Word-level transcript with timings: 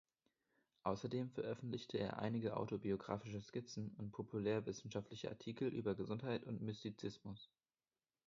Außerdem 0.81 1.29
veröffentlichte 1.29 1.99
er 1.99 2.17
einige 2.17 2.57
autobiografische 2.57 3.39
Skizzen 3.39 3.93
und 3.99 4.11
populärwissenschaftliche 4.11 5.29
Artikel 5.29 5.67
über 5.71 5.93
Gesundheit 5.93 6.43
und 6.43 6.59
Mystizismus. 6.59 7.51